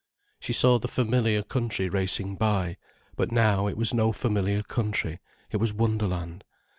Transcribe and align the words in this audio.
She 0.39 0.51
saw 0.51 0.79
the 0.79 0.87
familiar 0.87 1.43
country 1.43 1.87
racing 1.87 2.35
by. 2.35 2.77
But 3.15 3.31
now, 3.31 3.67
it 3.67 3.77
was 3.77 3.93
no 3.93 4.11
familiar 4.11 4.63
country, 4.63 5.19
it 5.51 5.57
was 5.57 5.73
wonderland. 5.73 6.43